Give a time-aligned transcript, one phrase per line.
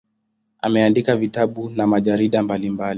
[0.61, 2.89] Ameandika vitabu na majarida mbalimbali.